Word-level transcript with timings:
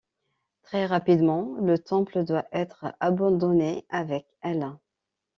Très 0.63 0.87
rapidement, 0.87 1.57
le 1.59 1.77
temple 1.77 2.23
doit 2.25 2.47
être 2.51 2.91
abandonné 3.01 3.85
avec 3.91 4.25
l'. 4.43 4.65